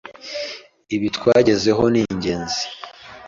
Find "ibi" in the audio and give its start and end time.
0.95-1.07